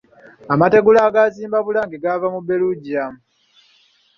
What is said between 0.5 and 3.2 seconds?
Amategula agaazimba Bulange gaava mu Belgium